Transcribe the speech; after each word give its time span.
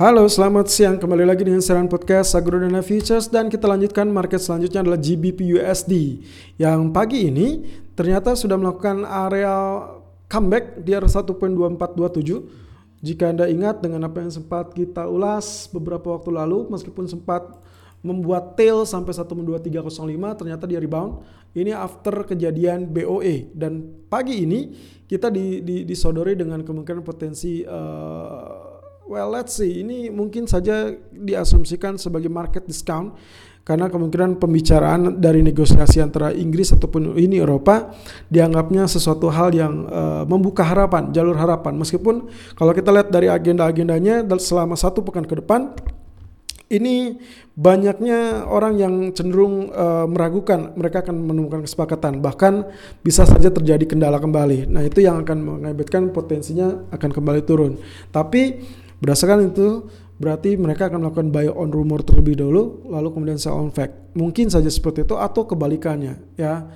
Halo, 0.00 0.24
selamat 0.24 0.72
siang. 0.72 0.96
Kembali 0.96 1.28
lagi 1.28 1.44
dengan 1.44 1.60
siaran 1.60 1.84
podcast 1.84 2.32
Agrodana 2.32 2.80
Futures 2.80 3.28
dan 3.28 3.52
kita 3.52 3.68
lanjutkan 3.68 4.08
market 4.08 4.40
selanjutnya 4.40 4.80
adalah 4.80 4.96
GBP 4.96 5.60
USD 5.60 6.24
yang 6.56 6.88
pagi 6.88 7.28
ini 7.28 7.68
ternyata 7.92 8.32
sudah 8.32 8.56
melakukan 8.56 9.04
area 9.04 9.84
comeback 10.32 10.80
di 10.80 10.96
area 10.96 11.12
1.2427. 11.12 13.04
Jika 13.04 13.36
Anda 13.36 13.44
ingat 13.52 13.84
dengan 13.84 14.08
apa 14.08 14.24
yang 14.24 14.32
sempat 14.32 14.72
kita 14.72 15.04
ulas 15.04 15.68
beberapa 15.68 16.16
waktu 16.16 16.32
lalu 16.32 16.72
meskipun 16.72 17.04
sempat 17.04 17.44
membuat 18.04 18.52
tail 18.52 18.84
sampai 18.84 19.16
1.2305 19.16 19.80
ternyata 20.36 20.64
dia 20.68 20.76
rebound. 20.76 21.24
Ini 21.56 21.72
after 21.72 22.28
kejadian 22.28 22.92
BOE 22.92 23.48
dan 23.56 24.04
pagi 24.12 24.44
ini 24.44 24.76
kita 25.08 25.32
di, 25.32 25.64
di, 25.64 25.76
disodori 25.88 26.36
dengan 26.36 26.60
kemungkinan 26.60 27.00
potensi 27.00 27.64
uh, 27.64 28.53
well 29.08 29.28
let's 29.32 29.56
see 29.56 29.84
ini 29.84 30.08
mungkin 30.08 30.48
saja 30.48 30.92
diasumsikan 31.12 32.00
sebagai 32.00 32.32
market 32.32 32.64
discount 32.64 33.16
karena 33.64 33.88
kemungkinan 33.88 34.36
pembicaraan 34.36 35.24
dari 35.24 35.40
negosiasi 35.40 36.04
antara 36.04 36.36
Inggris 36.36 36.76
ataupun 36.76 37.16
ini 37.16 37.40
Eropa 37.40 37.96
dianggapnya 38.28 38.84
sesuatu 38.84 39.32
hal 39.32 39.56
yang 39.56 39.88
uh, 39.88 40.22
membuka 40.28 40.60
harapan, 40.60 41.08
jalur 41.16 41.32
harapan. 41.32 41.72
Meskipun 41.80 42.28
kalau 42.60 42.76
kita 42.76 42.92
lihat 42.92 43.08
dari 43.08 43.32
agenda-agendanya 43.32 44.28
selama 44.36 44.76
satu 44.76 45.00
pekan 45.00 45.24
ke 45.24 45.40
depan 45.40 45.72
ini 46.68 47.16
banyaknya 47.56 48.44
orang 48.44 48.76
yang 48.76 48.94
cenderung 49.16 49.72
uh, 49.72 50.04
meragukan 50.12 50.76
mereka 50.76 51.00
akan 51.00 51.24
menemukan 51.24 51.60
kesepakatan 51.64 52.20
bahkan 52.20 52.68
bisa 53.00 53.24
saja 53.24 53.48
terjadi 53.48 53.88
kendala 53.88 54.20
kembali. 54.20 54.68
Nah, 54.68 54.84
itu 54.84 55.00
yang 55.00 55.24
akan 55.24 55.38
mengakibatkan 55.40 56.12
potensinya 56.12 56.84
akan 56.92 57.10
kembali 57.16 57.40
turun. 57.48 57.80
Tapi 58.12 58.60
Berdasarkan 59.02 59.50
itu, 59.50 59.88
berarti 60.18 60.54
mereka 60.54 60.90
akan 60.90 61.06
melakukan 61.06 61.28
buy 61.34 61.50
on 61.50 61.70
rumor 61.70 62.02
terlebih 62.06 62.38
dahulu, 62.38 62.86
lalu 62.86 63.08
kemudian 63.10 63.38
sell 63.38 63.58
on 63.58 63.74
fact. 63.74 64.14
Mungkin 64.14 64.50
saja 64.50 64.70
seperti 64.70 65.02
itu 65.02 65.18
atau 65.18 65.46
kebalikannya, 65.46 66.20
ya. 66.38 66.68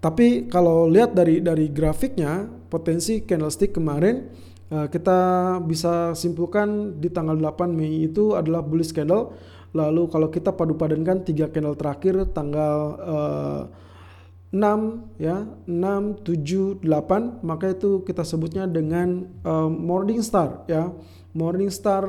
Tapi 0.00 0.48
kalau 0.48 0.88
lihat 0.88 1.12
dari 1.12 1.44
dari 1.44 1.68
grafiknya, 1.68 2.48
potensi 2.72 3.20
candlestick 3.20 3.76
kemarin 3.76 4.32
uh, 4.72 4.88
kita 4.88 5.18
bisa 5.60 6.16
simpulkan 6.16 6.96
di 6.96 7.12
tanggal 7.12 7.36
8 7.36 7.68
Mei 7.68 8.08
itu 8.08 8.32
adalah 8.32 8.64
bullish 8.64 8.96
candle. 8.96 9.36
Lalu 9.76 10.08
kalau 10.10 10.32
kita 10.32 10.56
padu 10.56 10.74
padankan 10.74 11.22
tiga 11.22 11.52
candle 11.52 11.76
terakhir 11.76 12.32
tanggal 12.32 12.74
uh, 12.98 13.62
6 14.50 15.22
ya 15.22 15.46
6 15.62 16.26
7 16.26 16.82
8 16.82 17.46
maka 17.46 17.70
itu 17.70 18.02
kita 18.02 18.26
sebutnya 18.26 18.66
dengan 18.66 19.30
uh, 19.46 19.70
morning 19.70 20.18
star 20.26 20.66
ya 20.66 20.90
morning 21.32 21.70
star 21.70 22.02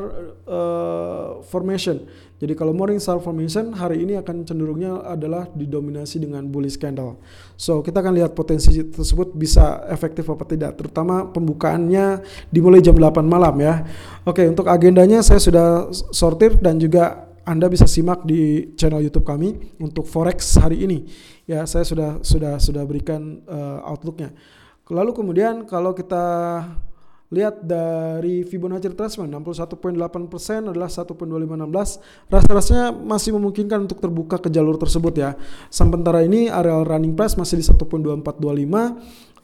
uh, 0.49 1.41
formation 1.45 2.01
jadi 2.41 2.57
kalau 2.57 2.73
morning 2.73 2.97
star 2.97 3.21
formation 3.21 3.69
hari 3.73 4.01
ini 4.01 4.17
akan 4.17 4.43
cenderungnya 4.45 5.05
adalah 5.05 5.45
didominasi 5.53 6.21
dengan 6.21 6.45
bullish 6.49 6.77
candle 6.77 7.21
so 7.53 7.85
kita 7.85 8.01
akan 8.01 8.17
lihat 8.17 8.33
potensi 8.33 8.73
tersebut 8.81 9.37
bisa 9.37 9.85
efektif 9.89 10.25
apa 10.29 10.45
tidak 10.49 10.77
terutama 10.77 11.29
pembukaannya 11.29 12.25
dimulai 12.49 12.81
jam 12.81 12.97
8 12.97 13.21
malam 13.21 13.55
ya 13.61 13.85
oke 14.25 14.41
untuk 14.45 14.65
agendanya 14.65 15.21
saya 15.21 15.37
sudah 15.37 15.93
sortir 16.13 16.57
dan 16.57 16.81
juga 16.81 17.31
anda 17.41 17.65
bisa 17.65 17.89
simak 17.89 18.21
di 18.21 18.73
channel 18.77 19.01
YouTube 19.01 19.25
kami 19.25 19.57
untuk 19.81 20.05
forex 20.05 20.61
hari 20.61 20.85
ini. 20.85 21.09
Ya, 21.49 21.65
saya 21.65 21.81
sudah 21.81 22.21
sudah 22.21 22.61
sudah 22.61 22.83
berikan 22.85 23.41
uh, 23.49 23.81
outlooknya. 23.89 24.29
Lalu 24.91 25.11
kemudian 25.15 25.63
kalau 25.65 25.95
kita 25.95 26.67
lihat 27.31 27.63
dari 27.63 28.43
Fibonacci 28.43 28.91
retracement 28.91 29.31
61.8% 29.31 30.67
adalah 30.67 30.91
1.2516 30.91 32.27
rasa-rasanya 32.27 32.91
masih 32.91 33.31
memungkinkan 33.39 33.87
untuk 33.87 34.03
terbuka 34.03 34.35
ke 34.35 34.51
jalur 34.51 34.75
tersebut 34.75 35.15
ya. 35.15 35.39
Sementara 35.71 36.27
ini 36.27 36.51
areal 36.51 36.83
running 36.83 37.15
price 37.15 37.39
masih 37.39 37.63
di 37.63 37.65
1.2425 37.65 38.27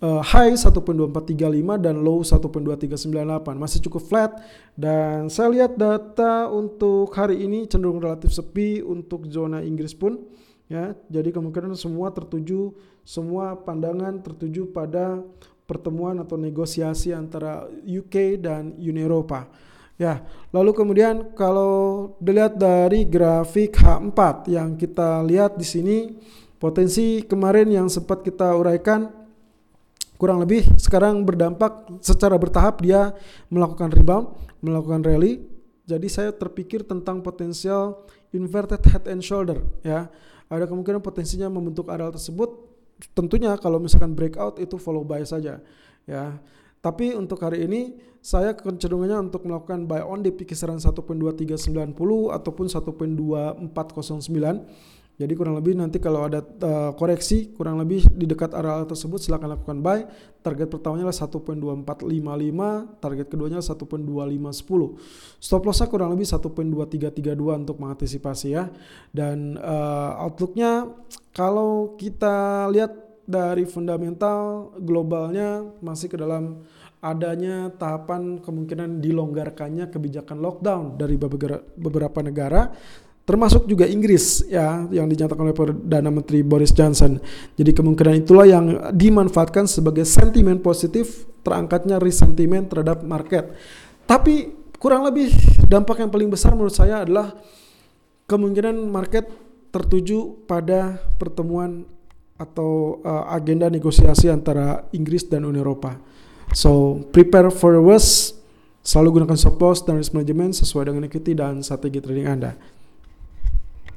uh, 0.03 0.21
high 0.21 0.53
1.2435 0.53 1.79
dan 1.79 1.95
low 2.03 2.21
1.2398 2.21 3.55
masih 3.55 3.79
cukup 3.87 4.03
flat. 4.03 4.31
Dan 4.75 5.31
saya 5.31 5.49
lihat 5.49 5.79
data 5.79 6.51
untuk 6.51 7.09
hari 7.15 7.41
ini 7.41 7.65
cenderung 7.65 8.03
relatif 8.03 8.35
sepi 8.35 8.83
untuk 8.83 9.25
zona 9.31 9.63
Inggris 9.63 9.95
pun 9.95 10.21
ya. 10.69 10.93
Jadi 11.09 11.33
kemungkinan 11.33 11.73
semua 11.79 12.11
tertuju 12.13 12.75
semua 13.07 13.55
pandangan 13.55 14.19
tertuju 14.19 14.67
pada 14.75 15.23
pertemuan 15.67 16.17
atau 16.23 16.39
negosiasi 16.39 17.11
antara 17.11 17.67
UK 17.83 18.39
dan 18.39 18.73
Uni 18.79 19.03
Eropa 19.03 19.45
ya 19.99 20.23
lalu 20.55 20.71
kemudian 20.71 21.35
kalau 21.35 22.15
dilihat 22.23 22.55
dari 22.55 23.03
grafik 23.03 23.75
H4 23.75 24.47
yang 24.47 24.79
kita 24.79 25.21
lihat 25.27 25.59
di 25.59 25.67
sini 25.67 25.97
potensi 26.57 27.21
kemarin 27.27 27.69
yang 27.69 27.87
sempat 27.91 28.25
kita 28.25 28.55
uraikan 28.57 29.27
kurang 30.17 30.41
lebih 30.41 30.65
sekarang 30.81 31.21
berdampak 31.21 32.01
secara 32.01 32.35
bertahap 32.35 32.81
dia 32.81 33.13
melakukan 33.53 33.93
rebound, 33.93 34.33
melakukan 34.59 35.05
rally. 35.05 35.45
Jadi 35.87 36.11
saya 36.11 36.35
terpikir 36.35 36.83
tentang 36.83 37.23
potensial 37.23 38.03
inverted 38.35 38.83
head 38.91 39.07
and 39.07 39.23
shoulder 39.23 39.63
ya. 39.85 40.11
Ada 40.51 40.67
kemungkinan 40.67 40.99
potensinya 40.99 41.47
membentuk 41.47 41.87
areal 41.87 42.11
tersebut. 42.11 42.66
Tentunya 43.13 43.53
kalau 43.61 43.77
misalkan 43.77 44.17
breakout 44.17 44.57
itu 44.57 44.77
follow 44.81 45.05
buy 45.05 45.21
saja 45.21 45.61
ya. 46.09 46.37
Tapi 46.81 47.13
untuk 47.17 47.41
hari 47.41 47.65
ini 47.65 47.97
saya 48.21 48.53
kecenderungannya 48.53 49.29
untuk 49.29 49.45
melakukan 49.45 49.85
buy 49.85 50.01
on 50.05 50.21
di 50.21 50.33
kisaran 50.33 50.77
1.2390 50.81 51.93
ataupun 52.33 52.65
1.2409 52.69 53.65
jadi 55.17 55.33
kurang 55.33 55.57
lebih 55.57 55.73
nanti 55.73 55.97
kalau 55.97 56.29
ada 56.29 56.45
uh, 56.45 56.93
koreksi 56.93 57.49
kurang 57.57 57.81
lebih 57.81 58.05
di 58.13 58.29
dekat 58.29 58.53
area 58.53 58.85
tersebut 58.85 59.17
silakan 59.17 59.57
lakukan 59.57 59.81
buy. 59.81 60.05
Target 60.45 60.69
pertamanya 60.69 61.09
adalah 61.09 61.25
1.2455, 61.81 63.01
target 63.01 63.25
keduanya 63.25 63.59
1.2510. 63.59 65.41
Stop 65.41 65.65
lossnya 65.65 65.89
kurang 65.89 66.13
lebih 66.13 66.29
1.2332 66.29 67.33
untuk 67.33 67.81
mengantisipasi 67.81 68.47
ya. 68.53 68.69
Dan 69.09 69.57
uh, 69.57 70.21
outlooknya 70.21 70.85
kalau 71.33 71.97
kita 71.97 72.69
lihat 72.69 72.93
dari 73.25 73.65
fundamental 73.65 74.69
globalnya 74.77 75.65
masih 75.81 76.13
ke 76.13 76.15
dalam 76.15 76.61
adanya 77.01 77.73
tahapan 77.73 78.37
kemungkinan 78.41 79.01
dilonggarkannya 79.01 79.89
kebijakan 79.89 80.37
lockdown 80.41 80.97
dari 80.97 81.17
beberapa 81.77 82.19
negara 82.21 82.73
termasuk 83.27 83.67
juga 83.67 83.83
Inggris 83.83 84.47
ya 84.47 84.87
yang 84.87 85.11
dinyatakan 85.11 85.51
oleh 85.51 85.51
Perdana 85.51 86.07
Menteri 86.07 86.47
Boris 86.47 86.71
Johnson. 86.71 87.19
Jadi 87.59 87.75
kemungkinan 87.75 88.23
itulah 88.23 88.47
yang 88.47 88.95
dimanfaatkan 88.95 89.67
sebagai 89.67 90.07
sentimen 90.07 90.63
positif 90.63 91.27
terangkatnya 91.43 91.99
resentiment 91.99 92.71
terhadap 92.71 93.03
market. 93.03 93.51
Tapi 94.07 94.55
kurang 94.79 95.03
lebih 95.03 95.27
dampak 95.67 95.99
yang 95.99 96.07
paling 96.07 96.31
besar 96.31 96.55
menurut 96.55 96.71
saya 96.71 97.03
adalah 97.03 97.35
kemungkinan 98.31 98.87
market 98.87 99.27
tertuju 99.75 100.47
pada 100.47 100.95
pertemuan 101.19 101.83
atau 102.39 103.03
uh, 103.03 103.27
agenda 103.35 103.67
negosiasi 103.67 104.31
antara 104.31 104.87
Inggris 104.95 105.27
dan 105.27 105.43
Uni 105.43 105.59
Eropa. 105.59 105.99
So 106.55 107.03
prepare 107.11 107.51
for 107.51 107.75
the 107.75 107.83
worst. 107.83 108.39
Selalu 108.87 109.19
gunakan 109.19 109.35
stop 109.35 109.59
loss 109.59 109.83
dan 109.83 109.99
risk 109.99 110.15
management 110.15 110.63
sesuai 110.63 110.87
dengan 110.87 111.11
equity 111.11 111.35
dan 111.35 111.59
strategi 111.59 111.99
trading 111.99 112.23
Anda. 112.23 112.55